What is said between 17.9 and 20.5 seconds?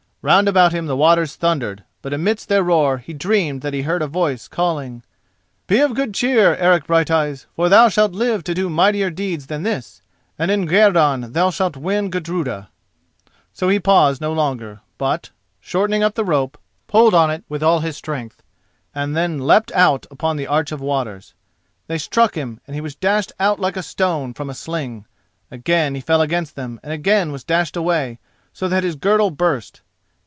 strength, and then leapt out upon the